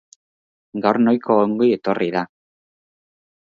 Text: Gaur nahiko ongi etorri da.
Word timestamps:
Gaur 0.85 0.99
nahiko 1.09 1.37
ongi 1.43 1.69
etorri 1.77 2.09
da. 2.19 2.25